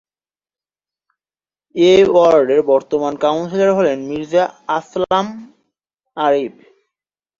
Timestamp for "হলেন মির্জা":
3.77-4.43